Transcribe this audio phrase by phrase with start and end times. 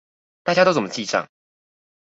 [0.45, 1.27] 大家都怎麼記帳